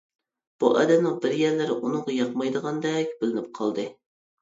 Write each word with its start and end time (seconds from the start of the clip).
بۇ 0.63 0.71
ئادەمنىڭ 0.79 1.19
بىر 1.27 1.37
يەرلىرى 1.43 1.77
ئۇنىڭغا 1.77 2.17
ياقمايدىغاندەك 2.19 3.17
بىلىنىپ 3.25 3.57
قالدى. 3.63 3.91